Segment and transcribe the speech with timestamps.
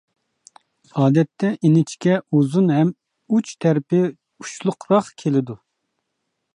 [1.01, 2.95] ئادەتتە ئىنچىكە، ئۇزۇن ھەم
[3.35, 5.61] ئۇچ تەرىپى ئۇچلۇقراق كېلىدۇ.